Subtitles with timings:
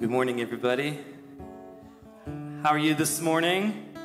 [0.00, 0.96] Good morning, everybody.
[2.62, 3.96] How are you this morning?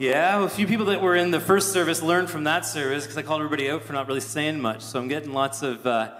[0.00, 3.16] Yeah, a few people that were in the first service learned from that service because
[3.16, 4.80] I called everybody out for not really saying much.
[4.80, 6.14] So I'm getting lots of uh,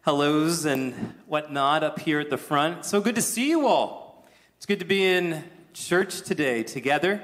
[0.00, 0.94] hellos and
[1.26, 2.86] whatnot up here at the front.
[2.86, 4.26] So good to see you all.
[4.56, 7.20] It's good to be in church today together.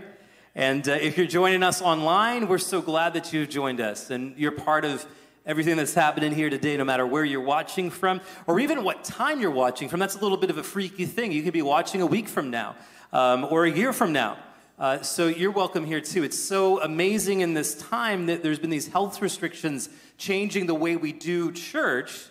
[0.55, 4.37] And uh, if you're joining us online, we're so glad that you've joined us and
[4.37, 5.07] you're part of
[5.45, 9.41] everything that's happening here today, no matter where you're watching from or even what time
[9.41, 10.01] you're watching from.
[10.01, 11.33] That's a little bit of a freaky thing.
[11.33, 12.77] You could be watching a week from now
[13.13, 14.39] um, or a year from now.
[14.79, 16.23] Uh, so you're welcome here too.
[16.23, 20.97] It's so amazing in this time that there's been these health restrictions changing the way
[20.97, 22.27] we do church.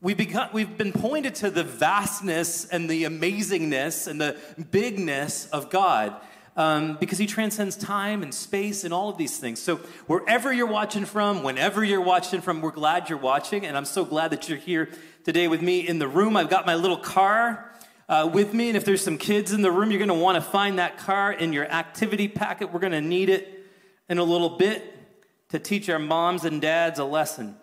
[0.00, 4.36] We've, become, we've been pointed to the vastness and the amazingness and the
[4.70, 6.14] bigness of God
[6.56, 9.60] um, because he transcends time and space and all of these things.
[9.60, 9.76] So,
[10.06, 13.66] wherever you're watching from, whenever you're watching from, we're glad you're watching.
[13.66, 14.88] And I'm so glad that you're here
[15.24, 16.36] today with me in the room.
[16.36, 17.70] I've got my little car.
[18.06, 20.36] Uh, with me, and if there's some kids in the room, you're going to want
[20.36, 22.70] to find that car in your activity packet.
[22.70, 23.66] We're going to need it
[24.10, 24.94] in a little bit
[25.48, 27.56] to teach our moms and dads a lesson.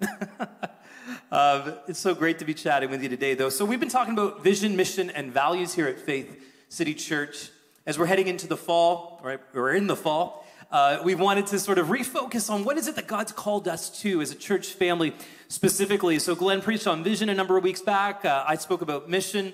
[1.32, 3.48] uh, it's so great to be chatting with you today, though.
[3.48, 7.50] So, we've been talking about vision, mission, and values here at Faith City Church.
[7.86, 11.58] As we're heading into the fall, right, we're in the fall, uh, we wanted to
[11.58, 14.68] sort of refocus on what is it that God's called us to as a church
[14.68, 15.14] family
[15.48, 16.18] specifically.
[16.18, 18.24] So, Glenn preached on vision a number of weeks back.
[18.24, 19.52] Uh, I spoke about mission.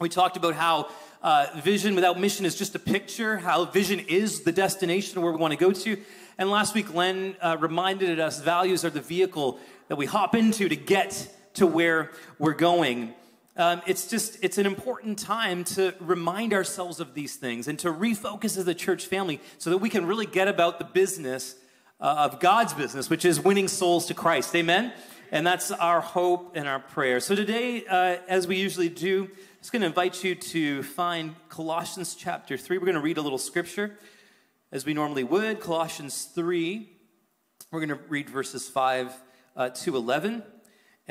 [0.00, 0.88] We talked about how
[1.22, 5.38] uh, vision without mission is just a picture, how vision is the destination where we
[5.38, 5.96] want to go to.
[6.38, 10.68] And last week, Glenn uh, reminded us values are the vehicle that we hop into
[10.68, 13.14] to get to where we're going
[13.56, 17.92] um, it's just it's an important time to remind ourselves of these things and to
[17.92, 21.54] refocus as a church family so that we can really get about the business
[22.00, 24.54] uh, of god's business which is winning souls to christ.
[24.56, 24.92] Amen?
[25.30, 27.18] And that's our hope and our prayer.
[27.20, 31.34] So today uh, as we usually do i'm just going to invite you to find
[31.50, 33.98] colossians chapter 3 we're going to read a little scripture
[34.70, 35.60] as we normally would.
[35.60, 36.88] Colossians 3
[37.70, 39.12] we're going to read verses 5
[39.56, 40.42] uh, to 11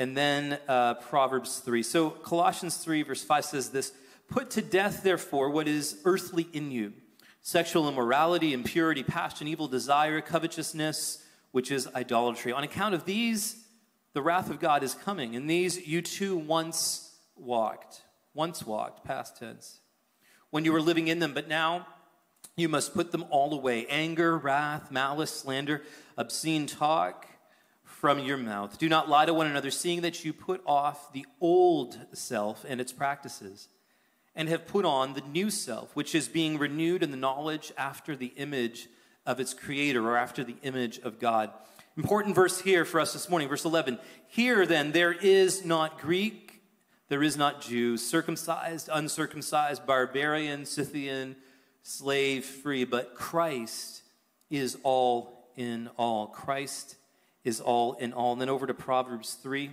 [0.02, 1.84] and then uh, Proverbs 3.
[1.84, 3.92] So Colossians 3, verse 5 says this
[4.26, 6.92] Put to death, therefore, what is earthly in you
[7.40, 12.52] sexual immorality, impurity, passion, evil desire, covetousness, which is idolatry.
[12.52, 13.64] On account of these,
[14.12, 15.36] the wrath of God is coming.
[15.36, 18.02] And these you too once walked,
[18.34, 19.80] once walked, past tense,
[20.50, 21.86] when you were living in them, but now
[22.56, 25.82] you must put them all away anger, wrath, malice, slander,
[26.16, 27.26] obscene talk
[28.02, 28.78] from your mouth.
[28.78, 32.80] Do not lie to one another, seeing that you put off the old self and
[32.80, 33.68] its practices,
[34.34, 38.16] and have put on the new self, which is being renewed in the knowledge after
[38.16, 38.88] the image
[39.24, 41.52] of its creator or after the image of God.
[41.96, 44.00] Important verse here for us this morning, verse 11.
[44.26, 46.60] Here then, there is not Greek,
[47.08, 51.36] there is not Jew, circumcised, uncircumcised, barbarian, Scythian,
[51.84, 54.02] slave, free, but Christ
[54.50, 56.26] is all in all.
[56.26, 56.96] Christ
[57.44, 58.32] is all in all.
[58.32, 59.70] And then over to Proverbs 3.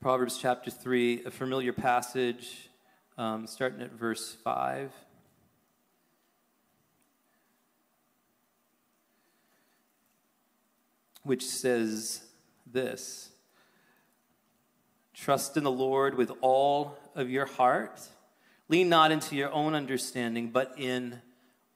[0.00, 2.70] Proverbs chapter 3, a familiar passage,
[3.18, 4.90] um, starting at verse 5.
[11.22, 12.22] Which says
[12.66, 13.30] this
[15.12, 18.00] Trust in the Lord with all of your heart.
[18.70, 21.20] Lean not into your own understanding, but in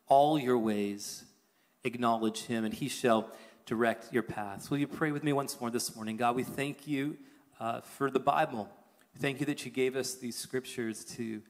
[0.06, 1.24] all your ways
[1.84, 3.30] acknowledge him, and he shall
[3.66, 4.70] direct your paths.
[4.70, 6.18] Will you pray with me once more this morning?
[6.18, 7.16] God, we thank you
[7.58, 8.68] uh, for the Bible.
[9.18, 11.40] Thank you that you gave us these scriptures to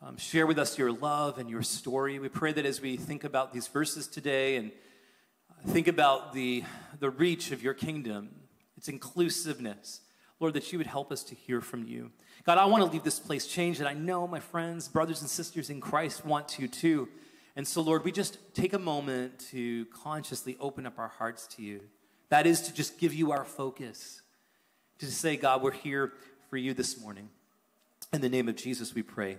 [0.00, 2.20] um, share with us your love and your story.
[2.20, 4.70] We pray that as we think about these verses today and
[5.50, 6.62] uh, think about the,
[7.00, 8.30] the reach of your kingdom,
[8.76, 10.00] its inclusiveness,
[10.38, 12.12] Lord, that you would help us to hear from you.
[12.44, 15.30] God, I want to leave this place changed, and I know my friends, brothers, and
[15.30, 17.08] sisters in Christ want to too.
[17.56, 21.62] And so, Lord, we just take a moment to consciously open up our hearts to
[21.62, 21.82] you.
[22.28, 24.22] That is to just give you our focus,
[24.98, 26.12] to say, God, we're here
[26.50, 27.28] for you this morning.
[28.12, 29.38] In the name of Jesus, we pray.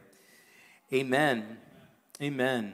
[0.94, 1.57] Amen.
[2.22, 2.74] Amen.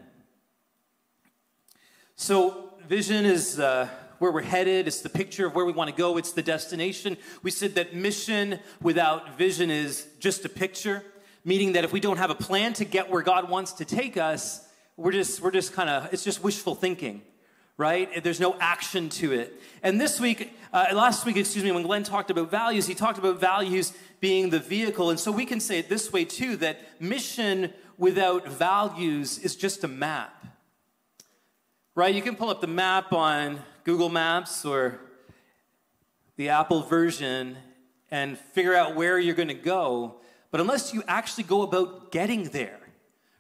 [2.16, 3.88] So, vision is uh,
[4.20, 4.86] where we're headed.
[4.86, 6.18] It's the picture of where we want to go.
[6.18, 7.18] It's the destination.
[7.42, 11.04] We said that mission without vision is just a picture,
[11.44, 14.18] meaning that if we don't have a plan to get where God wants to take
[14.18, 14.68] us,
[14.98, 17.22] we're just we're just kind of it's just wishful thinking
[17.78, 18.24] right?
[18.24, 19.60] There's no action to it.
[19.82, 23.18] And this week uh, last week excuse me when glenn talked about values he talked
[23.18, 25.10] about values being the vehicle.
[25.10, 29.84] And so we can say it this way too that mission without values is just
[29.84, 30.46] a map.
[31.96, 32.14] Right?
[32.14, 35.00] You can pull up the map on google maps or
[36.38, 37.58] the apple version
[38.12, 40.16] and figure out where you're going to go.
[40.52, 42.81] But unless you actually go about getting there,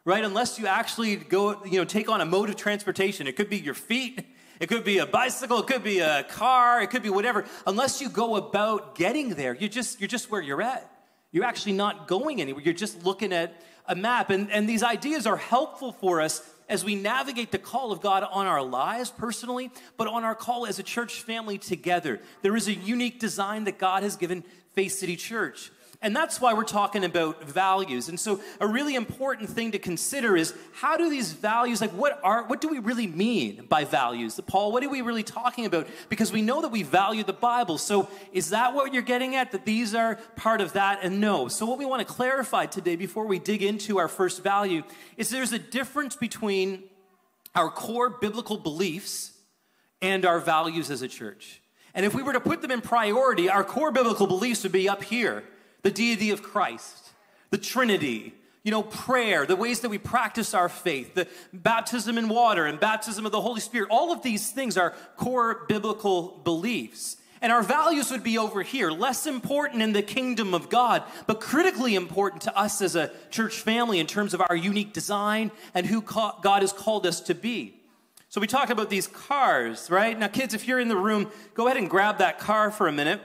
[0.05, 0.23] right?
[0.23, 3.57] Unless you actually go, you know, take on a mode of transportation, it could be
[3.57, 4.25] your feet,
[4.59, 7.45] it could be a bicycle, it could be a car, it could be whatever.
[7.65, 10.87] Unless you go about getting there, you're just you're just where you're at.
[11.31, 12.61] You're actually not going anywhere.
[12.61, 14.29] You're just looking at a map.
[14.29, 18.23] And, and these ideas are helpful for us as we navigate the call of God
[18.23, 22.19] on our lives personally, but on our call as a church family together.
[22.41, 24.43] There is a unique design that God has given
[24.73, 25.71] Faith City Church.
[26.03, 28.09] And that's why we're talking about values.
[28.09, 32.19] And so a really important thing to consider is how do these values, like what
[32.23, 34.39] are, what do we really mean by values?
[34.47, 35.87] Paul, what are we really talking about?
[36.09, 37.77] Because we know that we value the Bible.
[37.77, 39.51] So is that what you're getting at?
[39.51, 41.01] That these are part of that?
[41.03, 41.47] And no.
[41.47, 44.81] So what we want to clarify today before we dig into our first value
[45.17, 46.83] is there's a difference between
[47.53, 49.33] our core biblical beliefs
[50.01, 51.61] and our values as a church.
[51.93, 54.89] And if we were to put them in priority, our core biblical beliefs would be
[54.89, 55.43] up here
[55.81, 57.09] the deity of Christ,
[57.49, 58.33] the Trinity,
[58.63, 62.79] you know, prayer, the ways that we practice our faith, the baptism in water and
[62.79, 67.17] baptism of the Holy Spirit, all of these things are core biblical beliefs.
[67.43, 71.41] And our values would be over here, less important in the kingdom of God, but
[71.41, 75.87] critically important to us as a church family in terms of our unique design and
[75.87, 77.81] who God has called us to be.
[78.29, 80.17] So we talk about these cars, right?
[80.17, 82.91] Now, kids, if you're in the room, go ahead and grab that car for a
[82.91, 83.19] minute.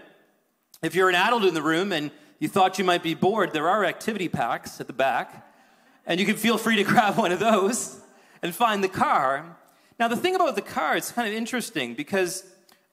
[0.82, 3.68] If you're an adult in the room and you thought you might be bored, there
[3.68, 5.46] are activity packs at the back,
[6.06, 8.00] and you can feel free to grab one of those
[8.42, 9.56] and find the car.
[9.98, 12.44] Now, the thing about the car, it's kind of interesting because,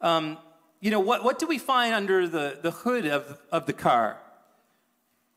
[0.02, 0.38] um,
[0.80, 4.18] you know, what, what do we find under the, the hood of, of the car?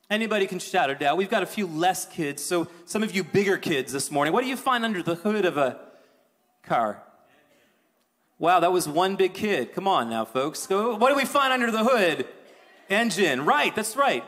[0.08, 1.16] Anybody can shout it out.
[1.16, 4.32] We've got a few less kids, so some of you bigger kids this morning.
[4.32, 5.80] What do you find under the hood of a
[6.62, 7.02] car?
[8.38, 9.72] Wow, that was one big kid.
[9.72, 10.66] Come on now, folks.
[10.66, 10.94] Go.
[10.96, 12.26] What do we find under the hood?
[12.88, 14.24] Engine, right, that's right.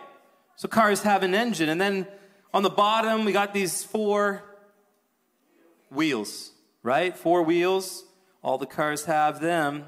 [0.56, 1.69] So cars have an engine.
[1.69, 2.06] And then
[2.52, 4.43] on the bottom, we got these four
[5.90, 6.52] wheels,
[6.82, 7.16] right?
[7.16, 8.05] Four wheels.
[8.43, 9.84] All the cars have them.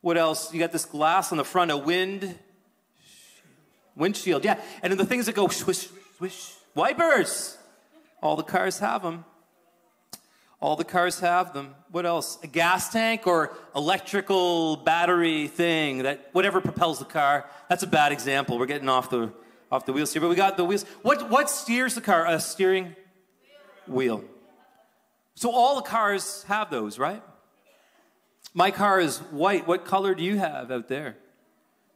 [0.00, 0.52] What else?
[0.52, 2.38] You got this glass on the front, a wind
[3.96, 4.44] windshield.
[4.44, 7.58] Yeah, and then the things that go swish, swish, wipers.
[8.22, 9.24] All the cars have them.
[10.60, 11.74] All the cars have them.
[11.90, 12.38] What else?
[12.42, 17.48] A gas tank or electrical battery thing that whatever propels the car.
[17.68, 18.58] That's a bad example.
[18.58, 19.32] We're getting off the
[19.70, 20.84] off the wheels here, but we got the wheels.
[21.02, 22.26] What what steers the car?
[22.26, 22.96] A steering
[23.86, 24.24] wheel.
[25.34, 27.22] So all the cars have those, right?
[28.52, 29.68] My car is white.
[29.68, 31.16] What color do you have out there?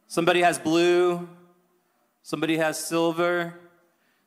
[0.07, 1.27] Somebody has blue.
[2.21, 3.55] Somebody has silver.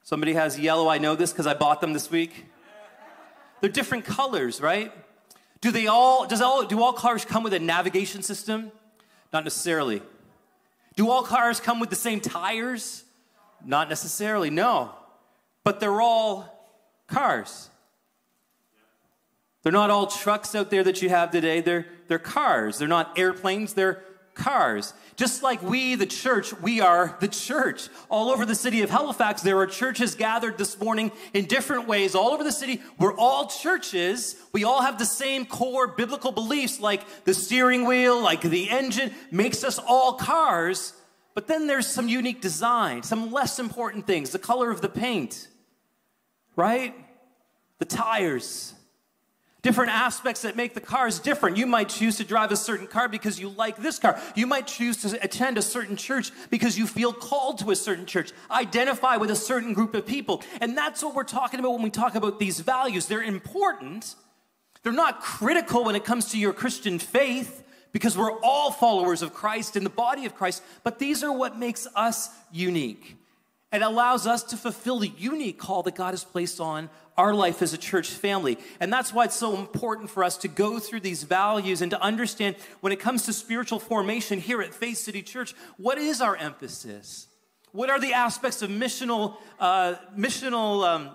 [0.02, 0.88] Somebody has yellow.
[0.88, 2.44] I know this because I bought them this week.
[3.60, 4.92] They're different colors, right?
[5.60, 8.70] Do they all, does all, do all cars come with a navigation system?
[9.32, 10.02] Not necessarily.
[10.94, 13.04] Do all cars come with the same tires?
[13.64, 14.92] Not necessarily, no.
[15.64, 16.70] But they're all
[17.06, 17.70] cars.
[19.62, 21.60] They're not all trucks out there that you have today.
[21.60, 22.78] They're, they're cars.
[22.78, 23.74] They're not airplanes.
[23.74, 24.04] They're
[24.36, 24.94] cars.
[25.16, 27.88] Just like we, the church, we are the church.
[28.08, 32.14] All over the city of Halifax, there are churches gathered this morning in different ways.
[32.14, 34.36] All over the city, we're all churches.
[34.52, 39.10] We all have the same core biblical beliefs, like the steering wheel, like the engine,
[39.30, 40.92] makes us all cars.
[41.34, 45.48] But then there's some unique design, some less important things, the color of the paint,
[46.56, 46.94] right?
[47.78, 48.74] The tires,
[49.66, 51.56] different aspects that make the cars different.
[51.56, 54.16] You might choose to drive a certain car because you like this car.
[54.36, 58.06] You might choose to attend a certain church because you feel called to a certain
[58.06, 60.44] church, identify with a certain group of people.
[60.60, 63.06] And that's what we're talking about when we talk about these values.
[63.06, 64.14] They're important,
[64.84, 69.34] they're not critical when it comes to your Christian faith because we're all followers of
[69.34, 73.16] Christ in the body of Christ, but these are what makes us unique.
[73.72, 77.62] It allows us to fulfill the unique call that God has placed on our life
[77.62, 78.58] as a church family.
[78.80, 82.00] And that's why it's so important for us to go through these values and to
[82.00, 86.36] understand when it comes to spiritual formation here at Faith City Church, what is our
[86.36, 87.26] emphasis?
[87.72, 91.10] What are the aspects of missional, uh, missional um,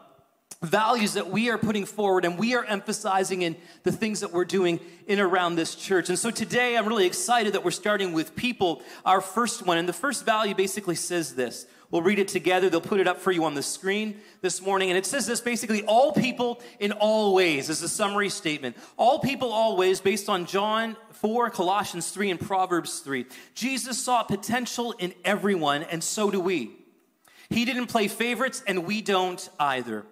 [0.63, 4.45] values that we are putting forward and we are emphasizing in the things that we're
[4.45, 6.09] doing in around this church.
[6.09, 9.79] And so today I'm really excited that we're starting with people, our first one.
[9.79, 12.69] And the first value basically says this We'll read it together.
[12.69, 14.89] They'll put it up for you on the screen this morning.
[14.89, 18.77] And it says this basically all people in all ways is a summary statement.
[18.95, 23.25] All people always, based on John 4, Colossians 3, and Proverbs 3.
[23.53, 26.71] Jesus saw potential in everyone, and so do we.
[27.49, 30.05] He didn't play favorites, and we don't either.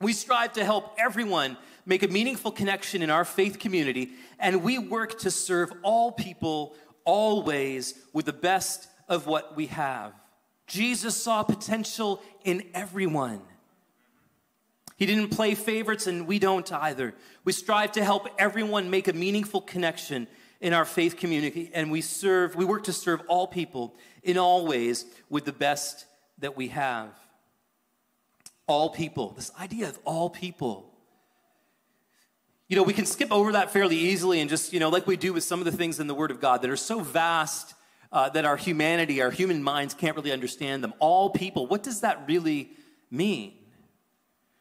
[0.00, 4.78] We strive to help everyone make a meaningful connection in our faith community, and we
[4.78, 10.14] work to serve all people always with the best of what we have.
[10.72, 13.42] Jesus saw potential in everyone.
[14.96, 17.12] He didn't play favorites, and we don't either.
[17.44, 20.26] We strive to help everyone make a meaningful connection
[20.62, 24.66] in our faith community, and we serve, we work to serve all people in all
[24.66, 26.06] ways with the best
[26.38, 27.10] that we have.
[28.66, 30.90] All people, this idea of all people.
[32.68, 35.18] You know, we can skip over that fairly easily and just, you know, like we
[35.18, 37.74] do with some of the things in the Word of God that are so vast
[38.12, 40.92] uh, that our humanity, our human minds can't really understand them.
[40.98, 42.70] All people, what does that really
[43.10, 43.54] mean?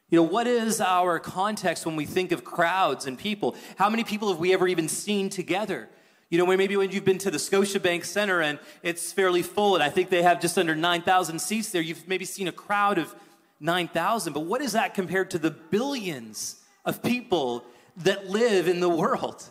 [0.10, 3.56] You know, what is our context when we think of crowds and people?
[3.78, 5.90] How many people have we ever even seen together?
[6.30, 9.84] You know, maybe when you've been to the Scotiabank Center and it's fairly full, and
[9.84, 13.14] I think they have just under 9,000 seats there, you've maybe seen a crowd of
[13.60, 14.34] 9,000.
[14.34, 17.66] But what is that compared to the billions of people
[17.98, 19.48] that live in the world?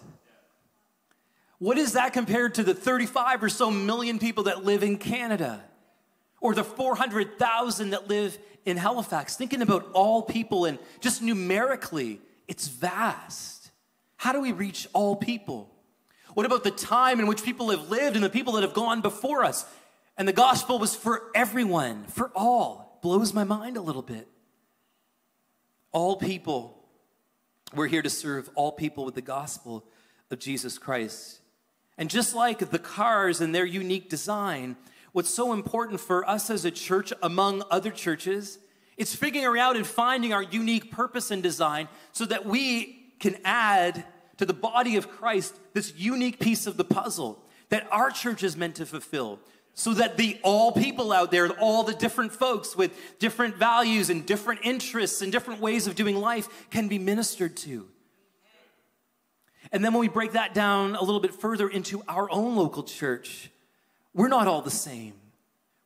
[1.61, 5.62] What is that compared to the 35 or so million people that live in Canada?
[6.40, 9.37] Or the 400,000 that live in Halifax?
[9.37, 13.71] Thinking about all people and just numerically, it's vast.
[14.17, 15.71] How do we reach all people?
[16.33, 19.02] What about the time in which people have lived and the people that have gone
[19.02, 19.67] before us?
[20.17, 24.26] And the gospel was for everyone, for all blows my mind a little bit.
[25.93, 26.83] All people,
[27.75, 29.85] we're here to serve all people with the gospel
[30.31, 31.39] of Jesus Christ.
[32.00, 34.76] And just like the cars and their unique design,
[35.12, 38.59] what's so important for us as a church among other churches,
[38.97, 44.02] it's figuring out and finding our unique purpose and design so that we can add
[44.38, 48.57] to the body of Christ this unique piece of the puzzle that our church is
[48.57, 49.38] meant to fulfill
[49.75, 54.25] so that the all people out there, all the different folks with different values and
[54.25, 57.87] different interests and different ways of doing life can be ministered to.
[59.73, 62.83] And then when we break that down a little bit further into our own local
[62.83, 63.50] church,
[64.15, 65.15] we're not all the same.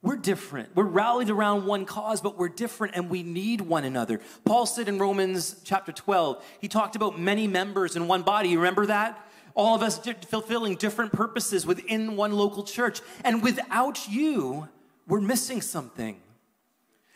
[0.03, 0.75] We're different.
[0.75, 4.21] We're rallied around one cause, but we're different and we need one another.
[4.45, 8.51] Paul said in Romans chapter 12, he talked about many members in one body.
[8.51, 9.21] You remember that?
[9.55, 13.01] all of us fulfilling different purposes within one local church.
[13.23, 14.69] And without you,
[15.07, 16.21] we're missing something.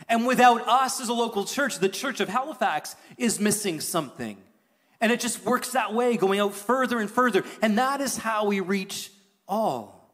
[0.08, 4.38] And without us as a local church, the Church of Halifax is missing something.
[5.00, 7.44] And it just works that way, going out further and further.
[7.62, 9.10] And that is how we reach
[9.46, 10.12] all.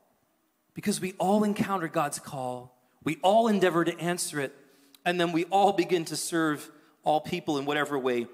[0.75, 4.55] Because we all encounter God's call, we all endeavor to answer it,
[5.05, 6.71] and then we all begin to serve
[7.05, 8.27] all people in whatever way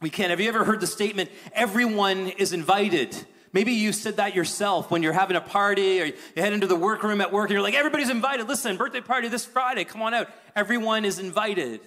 [0.00, 0.30] we can.
[0.30, 3.16] Have you ever heard the statement, everyone is invited?
[3.52, 6.76] Maybe you said that yourself when you're having a party or you head into the
[6.76, 8.46] workroom at work and you're like, everybody's invited.
[8.46, 9.84] Listen, birthday party this Friday.
[9.84, 10.28] Come on out.
[10.54, 11.80] Everyone is invited.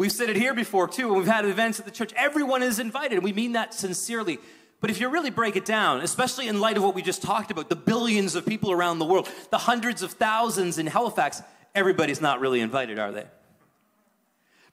[0.00, 2.14] We've said it here before too and we've had events at the church.
[2.16, 3.22] Everyone is invited.
[3.22, 4.38] We mean that sincerely.
[4.80, 7.50] But if you really break it down, especially in light of what we just talked
[7.50, 11.42] about, the billions of people around the world, the hundreds of thousands in Halifax,
[11.74, 13.26] everybody's not really invited, are they?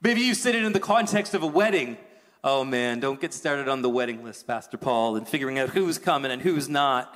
[0.02, 1.98] Maybe you said it in the context of a wedding
[2.42, 5.98] Oh man, don't get started on the wedding list, Pastor Paul, and figuring out who's
[5.98, 7.14] coming and who's not.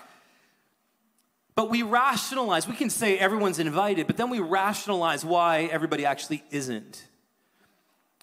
[1.56, 6.44] But we rationalize, we can say everyone's invited, but then we rationalize why everybody actually
[6.52, 7.06] isn't.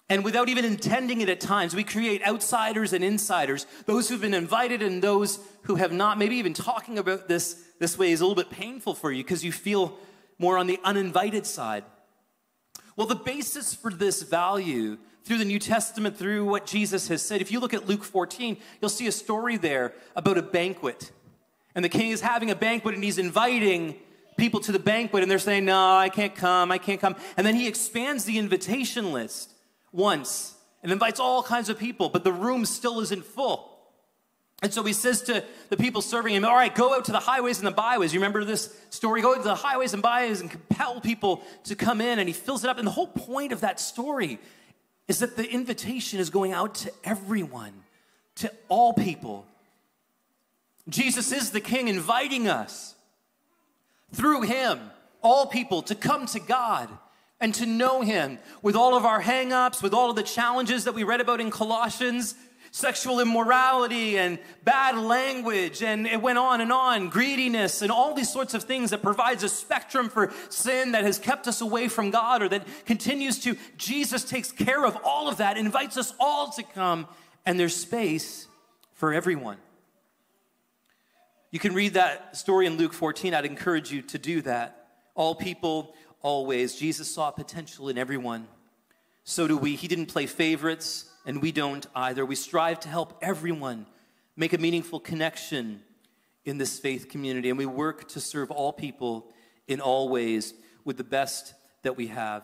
[0.09, 4.33] And without even intending it at times, we create outsiders and insiders, those who've been
[4.33, 6.17] invited and those who have not.
[6.17, 9.43] Maybe even talking about this this way is a little bit painful for you because
[9.43, 9.97] you feel
[10.37, 11.83] more on the uninvited side.
[12.95, 17.39] Well, the basis for this value through the New Testament, through what Jesus has said.
[17.39, 21.11] If you look at Luke 14, you'll see a story there about a banquet.
[21.75, 23.95] And the king is having a banquet and he's inviting
[24.37, 27.15] people to the banquet, and they're saying, No, I can't come, I can't come.
[27.37, 29.53] And then he expands the invitation list
[29.91, 33.77] once and invites all kinds of people, but the room still isn't full.
[34.61, 37.19] And so he says to the people serving him, All right, go out to the
[37.19, 38.13] highways and the byways.
[38.13, 39.21] You remember this story?
[39.21, 42.19] Go to the highways and byways and compel people to come in.
[42.19, 42.77] And he fills it up.
[42.77, 44.37] And the whole point of that story
[45.07, 47.73] is that the invitation is going out to everyone,
[48.35, 49.45] to all people.
[50.89, 52.95] Jesus is the King inviting us
[54.13, 54.79] through Him,
[55.21, 56.89] all people, to come to God
[57.41, 60.93] and to know Him with all of our hangups, with all of the challenges that
[60.93, 62.35] we read about in Colossians
[62.71, 68.31] sexual immorality and bad language, and it went on and on, greediness, and all these
[68.31, 72.11] sorts of things that provides a spectrum for sin that has kept us away from
[72.11, 73.55] God or that continues to.
[73.77, 77.07] Jesus takes care of all of that, invites us all to come,
[77.45, 78.47] and there's space
[78.93, 79.57] for everyone.
[81.51, 83.33] You can read that story in Luke 14.
[83.33, 84.75] I'd encourage you to do that.
[85.15, 86.75] All people, always.
[86.75, 88.47] Jesus saw potential in everyone.
[89.23, 89.75] So do we.
[89.75, 92.25] He didn't play favorites and we don't either.
[92.25, 93.85] We strive to help everyone
[94.35, 95.81] make a meaningful connection
[96.45, 99.27] in this faith community, and we work to serve all people
[99.67, 100.53] in all ways
[100.85, 102.43] with the best that we have.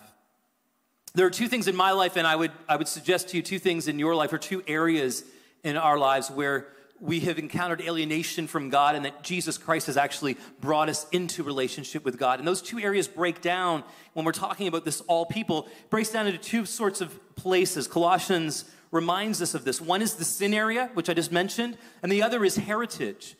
[1.13, 3.43] There are two things in my life, and I would, I would suggest to you
[3.43, 5.23] two things in your life, or two areas
[5.63, 6.67] in our lives where
[6.99, 11.43] we have encountered alienation from God and that Jesus Christ has actually brought us into
[11.43, 12.39] relationship with God.
[12.39, 13.83] And those two areas break down
[14.13, 17.87] when we're talking about this all people, breaks down into two sorts of places.
[17.87, 19.81] Colossians reminds us of this.
[19.81, 23.35] One is the sin area, which I just mentioned, and the other is heritage.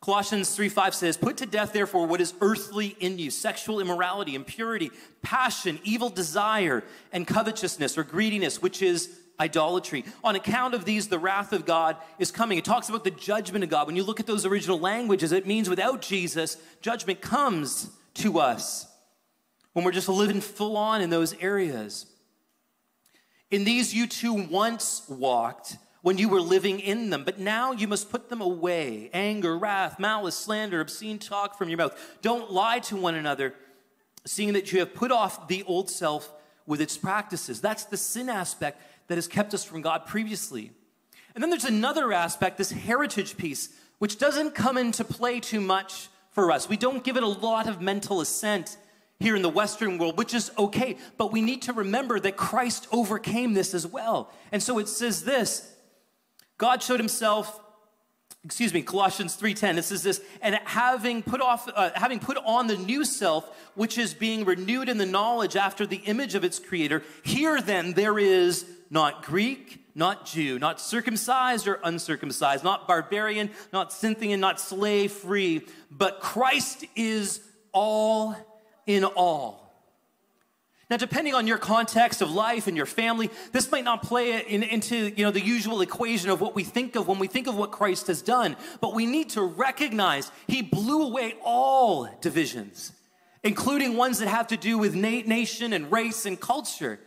[0.00, 4.34] Colossians 3 5 says, Put to death, therefore, what is earthly in you sexual immorality,
[4.34, 6.82] impurity, passion, evil desire,
[7.12, 10.04] and covetousness or greediness, which is idolatry.
[10.22, 12.58] On account of these, the wrath of God is coming.
[12.58, 13.86] It talks about the judgment of God.
[13.86, 18.86] When you look at those original languages, it means without Jesus, judgment comes to us
[19.72, 22.06] when we're just living full on in those areas.
[23.50, 27.88] In these, you too once walked when you were living in them, but now you
[27.88, 32.18] must put them away anger, wrath, malice, slander, obscene talk from your mouth.
[32.22, 33.54] Don't lie to one another,
[34.24, 36.32] seeing that you have put off the old self
[36.66, 37.60] with its practices.
[37.60, 38.80] That's the sin aspect
[39.10, 40.70] that has kept us from God previously.
[41.34, 46.06] And then there's another aspect, this heritage piece, which doesn't come into play too much
[46.30, 46.68] for us.
[46.68, 48.76] We don't give it a lot of mental assent
[49.18, 52.86] here in the Western world, which is okay, but we need to remember that Christ
[52.92, 54.30] overcame this as well.
[54.52, 55.68] And so it says this
[56.56, 57.60] God showed himself
[58.42, 62.68] excuse me colossians 3.10 it says this and having put off uh, having put on
[62.68, 66.58] the new self which is being renewed in the knowledge after the image of its
[66.58, 73.50] creator here then there is not Greek, not Jew, not circumcised or uncircumcised, not barbarian,
[73.72, 77.40] not Scythian, not slave free, but Christ is
[77.72, 78.36] all
[78.86, 79.60] in all.
[80.90, 84.64] Now, depending on your context of life and your family, this might not play in,
[84.64, 87.54] into you know, the usual equation of what we think of when we think of
[87.54, 88.56] what Christ has done.
[88.80, 92.90] But we need to recognize he blew away all divisions,
[93.44, 96.98] including ones that have to do with na- nation and race and culture.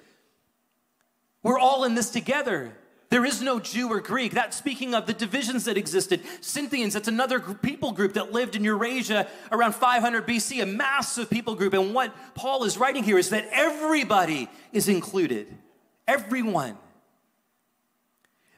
[1.43, 2.73] We're all in this together.
[3.09, 4.31] There is no Jew or Greek.
[4.31, 6.21] That's speaking of the divisions that existed.
[6.41, 11.53] Scythians, that's another people group that lived in Eurasia around 500 BC, a massive people
[11.53, 11.73] group.
[11.73, 15.47] And what Paul is writing here is that everybody is included.
[16.07, 16.75] Everyone.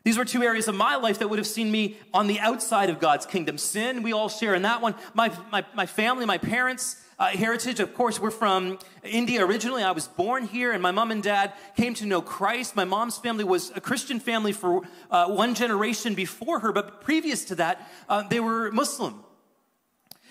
[0.06, 2.91] These were two areas of my life that would have seen me on the outside
[2.91, 3.58] of God's kingdom.
[3.58, 4.94] Sin, we all share in that one.
[5.15, 7.80] My, my, my family, my parents, uh, heritage.
[7.80, 9.82] Of course, we're from India originally.
[9.82, 12.76] I was born here, and my mom and dad came to know Christ.
[12.76, 17.44] My mom's family was a Christian family for uh, one generation before her, but previous
[17.46, 19.24] to that, uh, they were Muslim.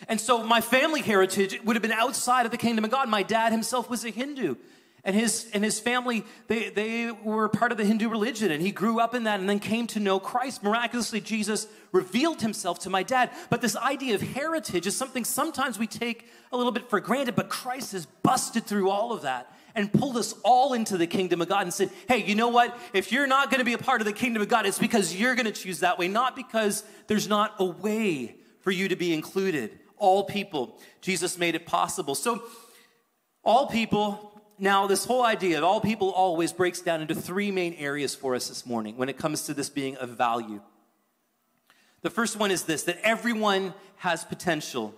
[0.07, 3.09] And so my family heritage would have been outside of the kingdom of God.
[3.09, 4.55] My dad himself was a Hindu
[5.05, 8.73] and his and his family they, they were part of the hindu religion and he
[8.73, 10.63] grew up in that and then came to know christ.
[10.63, 13.31] Miraculously jesus revealed himself to my dad.
[13.51, 17.37] But this idea of heritage is something sometimes we take a little bit for granted
[17.37, 21.41] but christ has busted through all of that and pulled us all into the kingdom
[21.43, 22.77] of god and said hey you know what?
[22.93, 25.15] If you're not going to be a part of the kingdom of god it's because
[25.15, 28.97] you're going to choose that way not because there's not a way for you to
[28.97, 29.79] be included.
[29.99, 32.15] All people jesus made it possible.
[32.15, 32.43] So
[33.45, 37.75] all people now, this whole idea of all people always breaks down into three main
[37.75, 40.61] areas for us this morning when it comes to this being of value.
[42.03, 44.95] The first one is this that everyone has potential.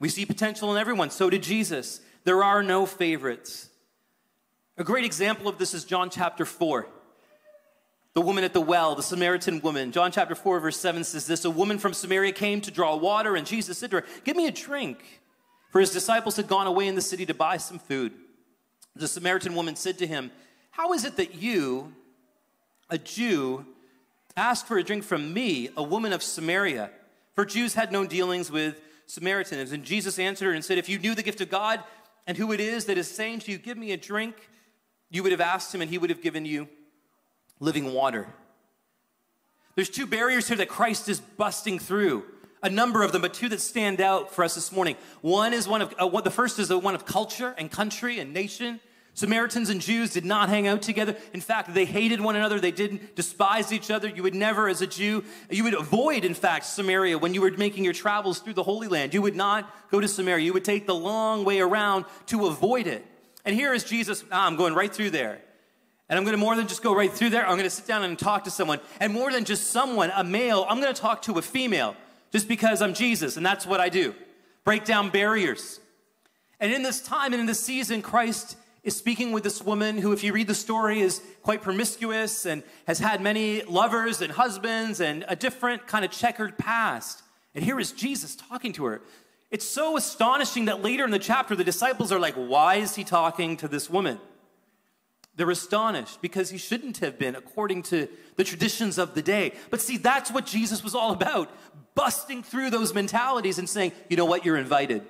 [0.00, 1.10] We see potential in everyone.
[1.10, 2.00] So did Jesus.
[2.24, 3.70] There are no favorites.
[4.76, 6.86] A great example of this is John chapter 4.
[8.14, 9.92] The woman at the well, the Samaritan woman.
[9.92, 13.34] John chapter 4, verse 7 says this A woman from Samaria came to draw water,
[13.34, 14.98] and Jesus said to her, Give me a drink.
[15.70, 18.12] For his disciples had gone away in the city to buy some food.
[18.98, 20.30] The Samaritan woman said to him,
[20.70, 21.92] How is it that you,
[22.90, 23.64] a Jew,
[24.36, 26.90] ask for a drink from me, a woman of Samaria?
[27.34, 29.72] For Jews had no dealings with Samaritans.
[29.72, 31.82] And Jesus answered her and said, If you knew the gift of God
[32.26, 34.34] and who it is that is saying to you, Give me a drink,
[35.10, 36.68] you would have asked him and he would have given you
[37.60, 38.26] living water.
[39.74, 42.24] There's two barriers here that Christ is busting through
[42.62, 44.96] a number of them, but two that stand out for us this morning.
[45.20, 48.32] One is one of uh, the first is the one of culture and country and
[48.32, 48.80] nation.
[49.18, 51.16] Samaritans and Jews did not hang out together.
[51.32, 52.60] In fact, they hated one another.
[52.60, 54.08] They didn't despise each other.
[54.08, 57.50] You would never, as a Jew, you would avoid, in fact, Samaria when you were
[57.50, 59.12] making your travels through the Holy Land.
[59.12, 60.44] You would not go to Samaria.
[60.44, 63.04] You would take the long way around to avoid it.
[63.44, 64.22] And here is Jesus.
[64.30, 65.40] Ah, I'm going right through there.
[66.08, 67.42] And I'm going to more than just go right through there.
[67.42, 68.78] I'm going to sit down and talk to someone.
[69.00, 71.96] And more than just someone, a male, I'm going to talk to a female
[72.30, 73.36] just because I'm Jesus.
[73.36, 74.14] And that's what I do
[74.64, 75.80] break down barriers.
[76.60, 80.12] And in this time and in this season, Christ is speaking with this woman who,
[80.12, 85.00] if you read the story, is quite promiscuous and has had many lovers and husbands
[85.00, 87.22] and a different kind of checkered past.
[87.54, 89.02] And here is Jesus talking to her.
[89.50, 93.04] It's so astonishing that later in the chapter, the disciples are like, Why is he
[93.04, 94.18] talking to this woman?
[95.36, 99.52] They're astonished because he shouldn't have been according to the traditions of the day.
[99.70, 101.48] But see, that's what Jesus was all about
[101.94, 104.44] busting through those mentalities and saying, You know what?
[104.44, 105.02] You're invited.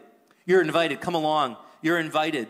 [0.46, 1.00] You're invited.
[1.00, 1.57] Come along.
[1.83, 2.48] You're invited.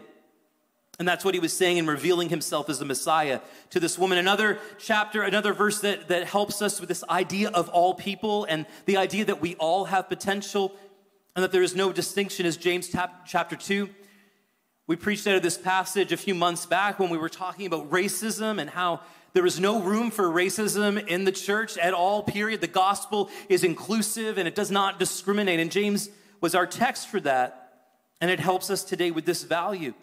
[0.99, 4.19] And that's what he was saying in revealing himself as the Messiah to this woman.
[4.19, 8.67] Another chapter, another verse that, that helps us with this idea of all people and
[8.87, 10.75] the idea that we all have potential
[11.37, 12.93] and that there is no distinction is James
[13.25, 13.89] chapter 2.
[14.89, 17.91] We preached out of this passage a few months back when we were talking about
[17.91, 19.03] racism and how
[19.35, 22.61] there is no room for racism in the church at all, period.
[22.61, 25.61] The gospel is inclusive and it does not discriminate.
[25.61, 27.85] And James was our text for that.
[28.21, 29.95] And it helps us today with this value.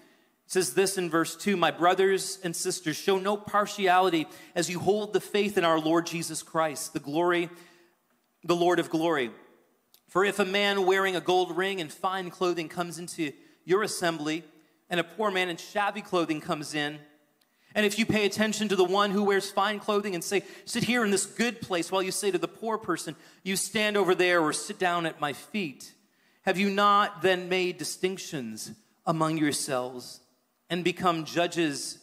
[0.47, 5.13] Says this in verse 2 My brothers and sisters, show no partiality as you hold
[5.13, 7.49] the faith in our Lord Jesus Christ, the glory,
[8.43, 9.31] the Lord of glory.
[10.07, 13.31] For if a man wearing a gold ring and fine clothing comes into
[13.65, 14.43] your assembly,
[14.89, 16.99] and a poor man in shabby clothing comes in,
[17.73, 20.83] and if you pay attention to the one who wears fine clothing and say, Sit
[20.83, 24.15] here in this good place, while you say to the poor person, You stand over
[24.15, 25.93] there or sit down at my feet,
[26.43, 28.71] have you not then made distinctions
[29.05, 30.21] among yourselves?
[30.75, 31.99] And become judges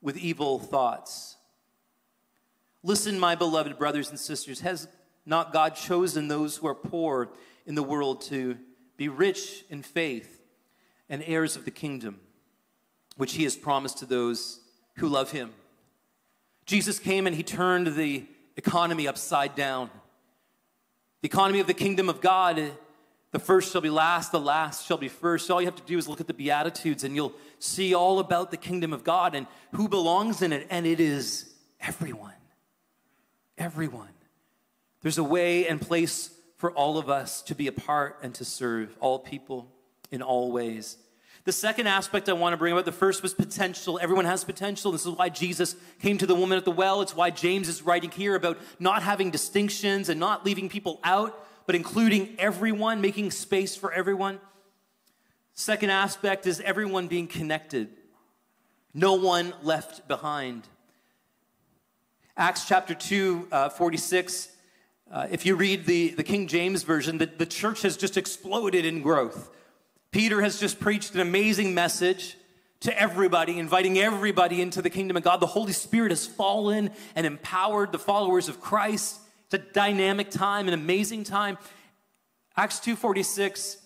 [0.00, 1.34] with evil thoughts.
[2.84, 4.86] Listen, my beloved brothers and sisters, has
[5.26, 7.30] not God chosen those who are poor
[7.66, 8.56] in the world to
[8.96, 10.40] be rich in faith
[11.08, 12.20] and heirs of the kingdom,
[13.16, 14.60] which he has promised to those
[14.98, 15.50] who love him?
[16.64, 18.24] Jesus came and he turned the
[18.56, 19.90] economy upside down.
[21.22, 22.70] The economy of the kingdom of God
[23.32, 25.50] the first shall be last, the last shall be first.
[25.50, 28.50] All you have to do is look at the Beatitudes and you'll see all about
[28.50, 30.66] the kingdom of God and who belongs in it.
[30.68, 32.34] And it is everyone.
[33.56, 34.10] Everyone.
[35.00, 38.44] There's a way and place for all of us to be a part and to
[38.44, 39.72] serve all people
[40.10, 40.98] in all ways.
[41.44, 43.98] The second aspect I want to bring about, the first was potential.
[44.00, 44.92] Everyone has potential.
[44.92, 47.00] This is why Jesus came to the woman at the well.
[47.00, 51.48] It's why James is writing here about not having distinctions and not leaving people out
[51.66, 54.40] but including everyone, making space for everyone.
[55.54, 57.88] Second aspect is everyone being connected,
[58.94, 60.66] no one left behind.
[62.36, 64.48] Acts chapter 2, uh, 46.
[65.10, 68.86] Uh, if you read the, the King James Version, the, the church has just exploded
[68.86, 69.50] in growth.
[70.10, 72.36] Peter has just preached an amazing message
[72.80, 75.40] to everybody, inviting everybody into the kingdom of God.
[75.40, 79.20] The Holy Spirit has fallen and empowered the followers of Christ.
[79.52, 81.58] It's a dynamic time, an amazing time.
[82.56, 83.76] Acts 2:46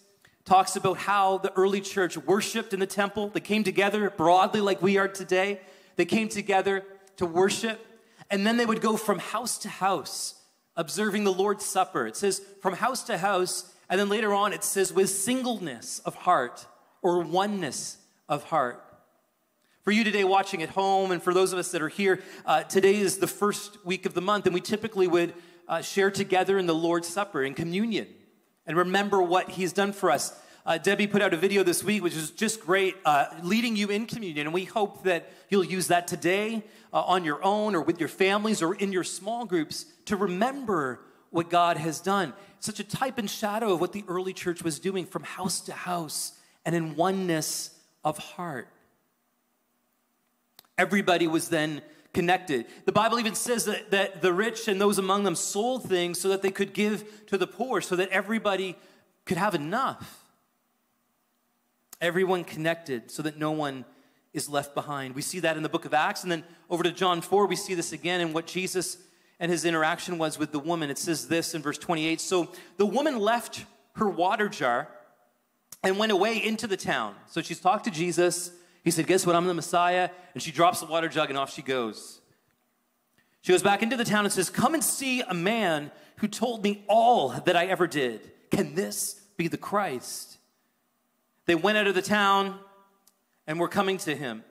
[0.44, 3.30] talks about how the early church worshiped in the temple.
[3.30, 5.60] They came together broadly like we are today.
[5.96, 6.84] They came together
[7.16, 7.84] to worship,
[8.30, 10.40] and then they would go from house to house
[10.76, 12.06] observing the Lord's Supper.
[12.06, 16.14] It says from house to house, and then later on it says with singleness of
[16.14, 16.64] heart
[17.02, 17.98] or oneness
[18.28, 18.86] of heart.
[19.82, 22.64] For you today watching at home, and for those of us that are here, uh,
[22.64, 25.32] today is the first week of the month, and we typically would
[25.68, 28.06] uh, share together in the Lord's Supper, in communion,
[28.66, 30.38] and remember what He's done for us.
[30.64, 33.88] Uh, Debbie put out a video this week, which is just great, uh, leading you
[33.88, 34.48] in communion.
[34.48, 38.08] And we hope that you'll use that today uh, on your own or with your
[38.08, 41.00] families or in your small groups to remember
[41.30, 42.32] what God has done.
[42.58, 45.72] Such a type and shadow of what the early church was doing from house to
[45.72, 46.32] house
[46.64, 47.70] and in oneness
[48.02, 48.68] of heart.
[50.76, 51.80] Everybody was then
[52.16, 52.64] connected.
[52.86, 56.30] The Bible even says that, that the rich and those among them sold things so
[56.30, 58.74] that they could give to the poor, so that everybody
[59.26, 60.24] could have enough.
[62.00, 63.84] Everyone connected so that no one
[64.32, 65.14] is left behind.
[65.14, 66.22] We see that in the book of Acts.
[66.22, 68.96] And then over to John 4, we see this again in what Jesus
[69.38, 70.88] and his interaction was with the woman.
[70.88, 72.48] It says this in verse 28 So
[72.78, 74.88] the woman left her water jar
[75.82, 77.14] and went away into the town.
[77.28, 78.52] So she's talked to Jesus.
[78.86, 79.34] He said, Guess what?
[79.34, 80.10] I'm the Messiah.
[80.32, 82.20] And she drops the water jug and off she goes.
[83.40, 86.62] She goes back into the town and says, Come and see a man who told
[86.62, 88.30] me all that I ever did.
[88.52, 90.38] Can this be the Christ?
[91.46, 92.60] They went out of the town
[93.48, 94.44] and were coming to him.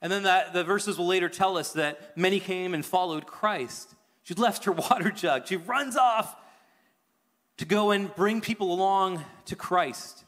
[0.00, 3.96] And then that, the verses will later tell us that many came and followed Christ.
[4.22, 5.48] She left her water jug.
[5.48, 6.36] She runs off
[7.56, 10.24] to go and bring people along to Christ.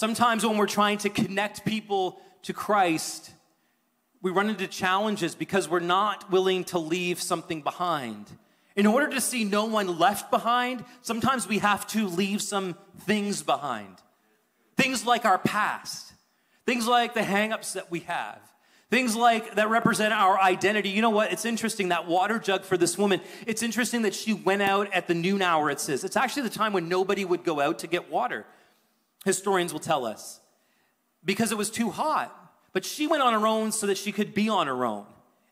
[0.00, 3.32] Sometimes when we're trying to connect people to Christ,
[4.22, 8.24] we run into challenges because we're not willing to leave something behind.
[8.76, 13.42] In order to see no one left behind, sometimes we have to leave some things
[13.42, 13.94] behind.
[14.74, 16.14] Things like our past,
[16.64, 18.40] things like the hangups that we have,
[18.88, 20.88] Things like that represent our identity.
[20.88, 21.30] You know what?
[21.30, 23.20] It's interesting that water jug for this woman.
[23.46, 26.02] It's interesting that she went out at the noon hour, it says.
[26.02, 28.46] It's actually the time when nobody would go out to get water.
[29.24, 30.40] Historians will tell us.
[31.24, 32.36] Because it was too hot.
[32.72, 35.04] But she went on her own so that she could be on her own,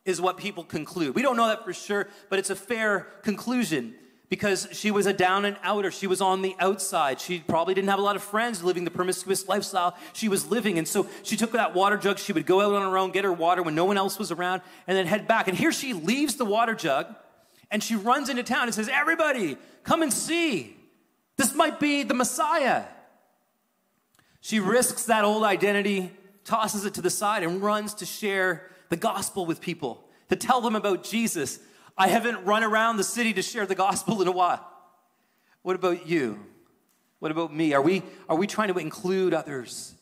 [0.04, 1.14] is what people conclude.
[1.14, 3.94] We don't know that for sure, but it's a fair conclusion
[4.28, 5.90] because she was a down and outer.
[5.90, 7.20] She was on the outside.
[7.20, 10.78] She probably didn't have a lot of friends living the promiscuous lifestyle she was living.
[10.78, 12.18] And so she took that water jug.
[12.18, 14.30] She would go out on her own, get her water when no one else was
[14.30, 15.48] around, and then head back.
[15.48, 17.14] And here she leaves the water jug
[17.70, 20.76] and she runs into town and says, Everybody, come and see.
[21.36, 22.84] This might be the Messiah.
[24.48, 26.10] She risks that old identity,
[26.42, 30.62] tosses it to the side, and runs to share the gospel with people, to tell
[30.62, 31.58] them about Jesus
[31.98, 34.66] I haven't run around the city to share the gospel in a while.
[35.60, 36.38] What about you?
[37.18, 37.74] What about me?
[37.74, 39.94] Are we, are we trying to include others?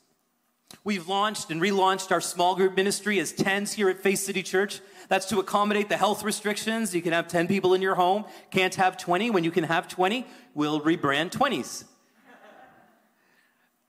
[0.84, 4.80] We've launched and relaunched our small group ministry as tens here at Faith City Church.
[5.08, 6.94] That's to accommodate the health restrictions.
[6.94, 9.30] You can have 10 people in your home, can't have 20.
[9.30, 11.86] When you can have 20, we'll rebrand 20s.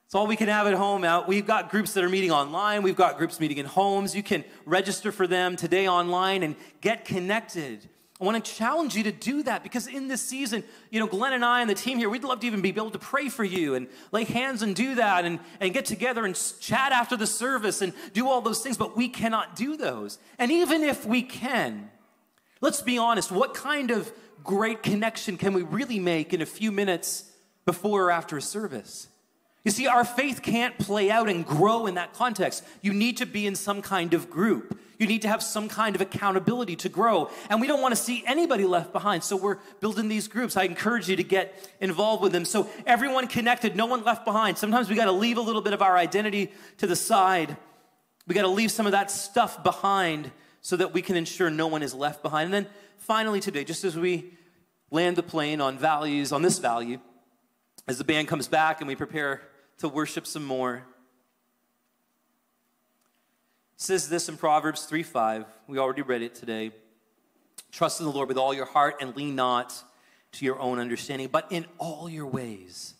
[0.08, 1.28] It's all we can have at home out.
[1.28, 2.82] We've got groups that are meeting online.
[2.82, 4.16] We've got groups meeting in homes.
[4.16, 7.90] You can register for them today online and get connected.
[8.22, 11.34] I want to challenge you to do that because in this season, you know, Glenn
[11.34, 13.44] and I and the team here, we'd love to even be able to pray for
[13.44, 17.28] you and lay hands and do that and, and get together and chat after the
[17.28, 20.20] service and do all those things, but we cannot do those.
[20.40, 21.92] And even if we can,
[22.62, 24.10] let's be honest, what kind of
[24.42, 27.30] great connection can we really make in a few minutes
[27.66, 29.10] before or after a service?
[29.68, 32.64] You see, our faith can't play out and grow in that context.
[32.82, 34.80] You need to be in some kind of group.
[34.98, 37.30] You need to have some kind of accountability to grow.
[37.50, 39.26] And we don't want to see anybody left behind.
[39.26, 40.56] So we're building these groups.
[40.56, 42.46] I encourage you to get involved with them.
[42.46, 44.58] So everyone connected, no one left behind.
[44.58, 47.58] Sometimes we got to leave a little bit of our identity to the side.
[48.26, 51.68] We got to leave some of that stuff behind so that we can ensure no
[51.68, 52.46] one is left behind.
[52.46, 52.68] And then
[53.00, 54.32] finally today, just as we
[54.92, 57.02] land the plane on values, on this value,
[57.86, 59.42] as the band comes back and we prepare
[59.80, 60.76] to worship some more.
[63.76, 65.46] It says this in Proverbs 3 5.
[65.68, 66.72] We already read it today.
[67.72, 69.74] Trust in the Lord with all your heart and lean not
[70.34, 72.96] to your own understanding, but in all your ways.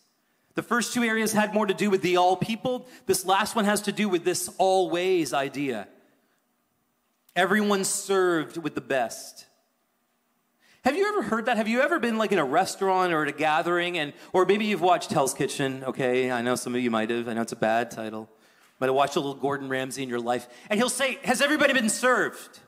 [0.54, 2.86] The first two areas had more to do with the all people.
[3.06, 5.88] This last one has to do with this always idea.
[7.36, 9.46] Everyone served with the best.
[10.88, 11.58] Have you ever heard that?
[11.58, 14.64] Have you ever been like in a restaurant or at a gathering and or maybe
[14.64, 16.30] you've watched Hell's Kitchen, okay?
[16.30, 17.28] I know some of you might have.
[17.28, 18.26] I know it's a bad title.
[18.80, 20.48] Might have watched a little Gordon Ramsay in your life.
[20.70, 22.60] And he'll say, Has everybody been served?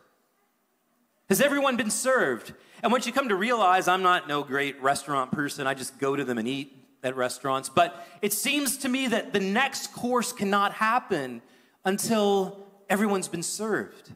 [1.31, 2.53] Has everyone been served?
[2.83, 6.15] And once you come to realize I'm not no great restaurant person, I just go
[6.15, 7.71] to them and eat at restaurants.
[7.71, 11.41] But it seems to me that the next course cannot happen
[11.87, 14.13] until everyone's been served.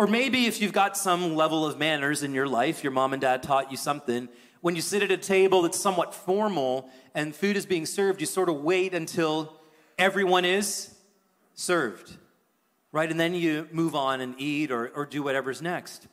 [0.00, 3.20] Or maybe if you've got some level of manners in your life, your mom and
[3.20, 4.30] dad taught you something.
[4.62, 8.26] When you sit at a table that's somewhat formal and food is being served, you
[8.26, 9.60] sort of wait until
[9.98, 10.94] everyone is
[11.52, 12.16] served,
[12.92, 13.10] right?
[13.10, 16.08] And then you move on and eat or, or do whatever's next.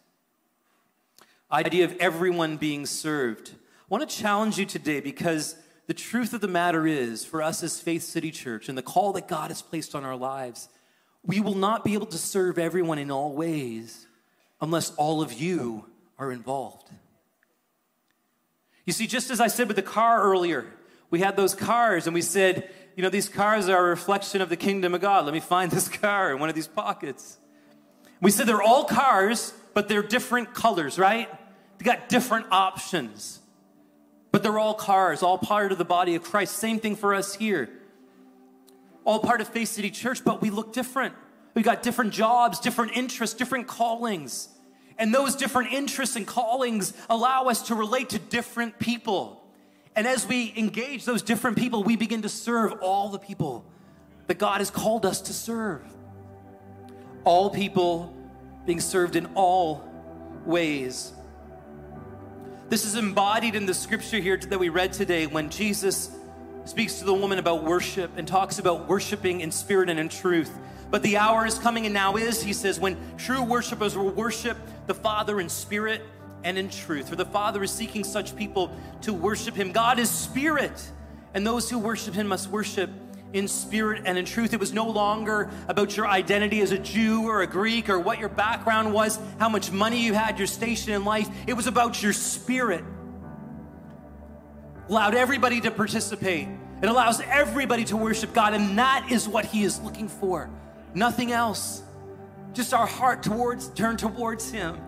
[1.49, 3.51] Idea of everyone being served.
[3.51, 7.63] I want to challenge you today because the truth of the matter is, for us
[7.63, 10.67] as Faith City Church and the call that God has placed on our lives,
[11.27, 14.07] we will not be able to serve everyone in all ways
[14.61, 15.85] unless all of you
[16.17, 16.89] are involved.
[18.85, 20.65] You see, just as I said with the car earlier,
[21.11, 24.47] we had those cars and we said, you know, these cars are a reflection of
[24.47, 25.25] the kingdom of God.
[25.25, 27.37] Let me find this car in one of these pockets.
[28.21, 31.29] We said they're all cars, but they're different colors, right?
[31.77, 33.39] They got different options.
[34.31, 36.55] But they're all cars, all part of the body of Christ.
[36.55, 37.69] Same thing for us here
[39.07, 41.15] all part of Faith City Church, but we look different.
[41.53, 44.49] We got different jobs, different interests, different callings.
[44.97, 49.41] And those different interests and callings allow us to relate to different people.
[49.95, 53.63] And as we engage those different people, we begin to serve all the people
[54.27, 55.81] that God has called us to serve.
[57.23, 58.13] All people
[58.65, 59.89] being served in all
[60.45, 61.13] ways.
[62.67, 66.11] This is embodied in the scripture here that we read today when Jesus
[66.67, 70.51] speaks to the woman about worship and talks about worshiping in spirit and in truth.
[70.89, 74.57] But the hour is coming, and now is, he says, when true worshipers will worship
[74.85, 76.01] the Father in spirit
[76.43, 77.09] and in truth.
[77.09, 79.71] For the Father is seeking such people to worship him.
[79.71, 80.91] God is spirit,
[81.33, 82.89] and those who worship him must worship
[83.33, 84.53] in spirit and in truth.
[84.53, 88.19] It was no longer about your identity as a Jew or a Greek or what
[88.19, 91.29] your background was, how much money you had, your station in life.
[91.45, 92.83] It was about your spirit
[94.89, 96.47] allowed everybody to participate.
[96.81, 100.49] It allows everybody to worship God, and that is what He is looking for.
[100.93, 101.83] Nothing else.
[102.57, 104.81] just our heart towards turn towards him.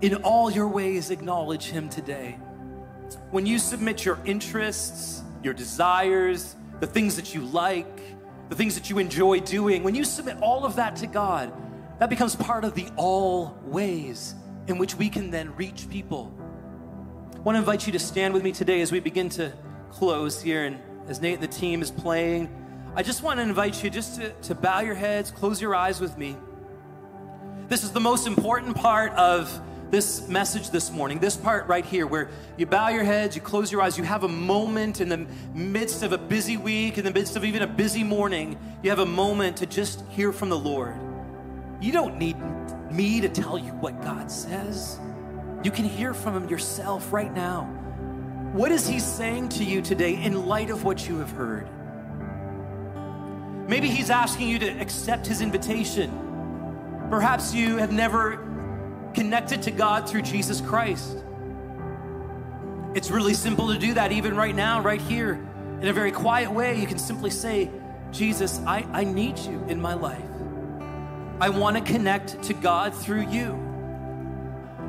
[0.00, 2.38] In all your ways acknowledge him today.
[3.32, 8.00] When you submit your interests, your desires, the things that you like,
[8.48, 11.52] the things that you enjoy doing, when you submit all of that to God,
[11.98, 14.36] that becomes part of the all ways
[14.68, 16.32] in which we can then reach people.
[17.42, 19.52] I want to invite you to stand with me today as we begin to
[19.90, 20.78] close here and
[21.08, 22.48] as Nate and the team is playing.
[22.94, 26.00] I just want to invite you just to, to bow your heads, close your eyes
[26.00, 26.36] with me.
[27.66, 32.06] This is the most important part of this message this morning, this part right here,
[32.06, 35.26] where you bow your heads, you close your eyes, you have a moment in the
[35.52, 39.00] midst of a busy week, in the midst of even a busy morning, you have
[39.00, 40.94] a moment to just hear from the Lord.
[41.80, 42.36] You don't need
[42.92, 45.00] me to tell you what God says.
[45.64, 47.64] You can hear from Him yourself right now.
[48.52, 51.68] What is He saying to you today in light of what you have heard?
[53.68, 56.10] Maybe He's asking you to accept His invitation.
[57.10, 58.36] Perhaps you have never
[59.14, 61.24] connected to God through Jesus Christ.
[62.94, 65.34] It's really simple to do that, even right now, right here,
[65.80, 66.78] in a very quiet way.
[66.78, 67.70] You can simply say,
[68.10, 70.20] Jesus, I, I need you in my life.
[71.40, 73.71] I want to connect to God through you.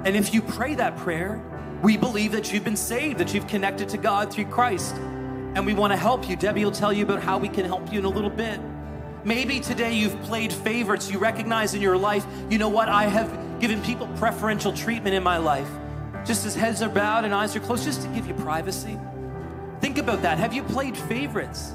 [0.06, 1.42] And if you pray that prayer,
[1.82, 4.96] we believe that you've been saved, that you've connected to God through Christ.
[4.96, 6.36] And we want to help you.
[6.36, 8.60] Debbie will tell you about how we can help you in a little bit.
[9.24, 11.10] Maybe today you've played favorites.
[11.10, 12.90] You recognize in your life, you know what?
[12.90, 15.70] I have given people preferential treatment in my life.
[16.26, 19.00] Just as heads are bowed and eyes are closed, just to give you privacy.
[19.80, 20.38] Think about that.
[20.38, 21.74] Have you played favorites?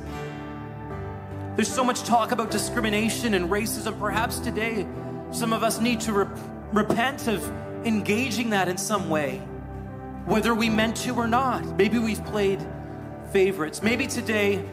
[1.57, 3.99] There's so much talk about discrimination and racism.
[3.99, 4.87] Perhaps today,
[5.31, 6.39] some of us need to rep-
[6.73, 7.43] repent of
[7.89, 9.39] engaging that in some way,
[10.27, 11.65] whether we meant to or not.
[11.77, 12.65] Maybe we've played
[13.33, 13.83] favorites.
[13.83, 14.65] Maybe today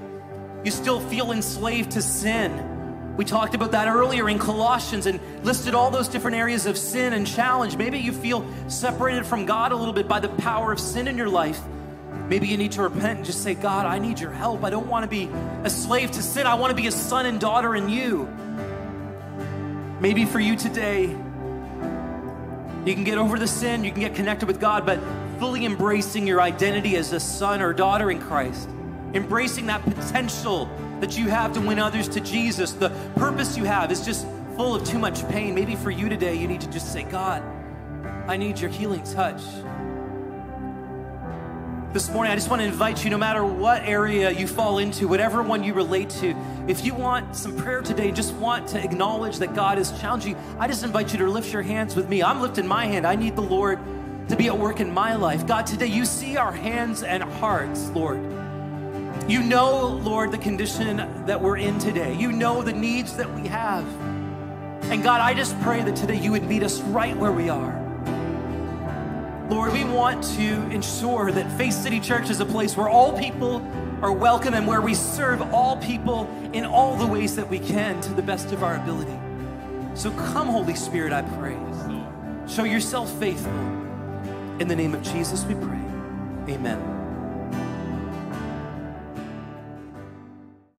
[0.63, 3.15] you still feel enslaved to sin.
[3.17, 7.13] We talked about that earlier in Colossians and listed all those different areas of sin
[7.13, 7.77] and challenge.
[7.77, 11.17] Maybe you feel separated from God a little bit by the power of sin in
[11.17, 11.61] your life.
[12.27, 14.63] Maybe you need to repent and just say, God, I need your help.
[14.63, 15.29] I don't want to be
[15.63, 16.45] a slave to sin.
[16.45, 18.27] I want to be a son and daughter in you.
[20.01, 21.15] Maybe for you today,
[22.85, 24.99] you can get over the sin, you can get connected with God, but
[25.39, 28.69] fully embracing your identity as a son or daughter in Christ,
[29.13, 30.69] embracing that potential
[30.99, 34.75] that you have to win others to Jesus, the purpose you have is just full
[34.75, 35.55] of too much pain.
[35.55, 37.43] Maybe for you today, you need to just say, God,
[38.27, 39.41] I need your healing touch.
[41.95, 45.07] This morning, I just want to invite you, no matter what area you fall into,
[45.07, 46.35] whatever one you relate to,
[46.67, 50.37] if you want some prayer today, just want to acknowledge that God is challenging you,
[50.59, 52.21] I just invite you to lift your hands with me.
[52.21, 53.07] I'm lifting my hand.
[53.07, 53.79] I need the Lord
[54.27, 55.47] to be at work in my life.
[55.47, 58.21] God, today you see our hands and hearts, Lord.
[59.29, 62.13] You know, Lord, the condition that we're in today.
[62.13, 63.85] You know the needs that we have.
[64.91, 67.84] And God, I just pray that today you would meet us right where we are.
[69.49, 73.61] Lord, we want to ensure that Faith City Church is a place where all people
[74.01, 78.01] are welcome and where we serve all people in all the ways that we can
[78.01, 79.17] to the best of our ability.
[79.93, 81.57] So come, Holy Spirit, I pray.
[82.47, 83.51] Show yourself faithful.
[84.59, 85.81] In the name of Jesus, we pray.
[86.49, 86.94] Amen.